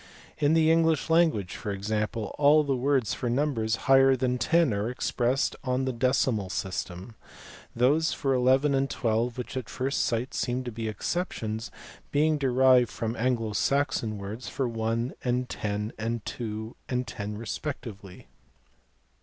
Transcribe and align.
In 0.39 0.55
the 0.55 0.71
English 0.71 1.11
language 1.11 1.55
for 1.55 1.69
example 1.71 2.33
all 2.39 2.63
the 2.63 2.75
words 2.75 3.13
for 3.13 3.29
numbers 3.29 3.75
higher 3.85 4.15
than 4.15 4.39
ten 4.39 4.73
are 4.73 4.89
expressed 4.89 5.55
on 5.63 5.85
the 5.85 5.93
decimal 5.93 6.49
system: 6.49 7.13
those 7.75 8.11
for 8.11 8.33
11 8.33 8.73
and 8.73 8.89
12, 8.89 9.37
which 9.37 9.55
at 9.55 9.69
first 9.69 10.03
sight 10.03 10.33
seem 10.33 10.63
to 10.63 10.71
be 10.71 10.87
exceptions, 10.87 11.69
being 12.09 12.39
derived 12.39 12.89
from 12.89 13.15
Anglo 13.15 13.53
Saxon 13.53 14.17
words 14.17 14.49
for 14.49 14.67
one 14.67 15.13
and 15.23 15.47
ten 15.49 15.93
and 15.99 16.25
two 16.25 16.75
and 16.89 17.05
ten 17.05 17.37
respectively. 17.37 18.25